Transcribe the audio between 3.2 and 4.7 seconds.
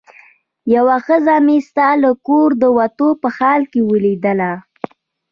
په حال کې ولیدله.